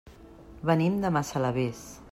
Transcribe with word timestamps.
Venim 0.69 0.97
de 1.05 1.13
Massalavés. 1.19 1.87